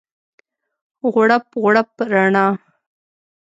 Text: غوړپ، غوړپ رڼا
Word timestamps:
غوړپ، 1.13 1.45
غوړپ 1.61 1.89
رڼا 2.11 2.45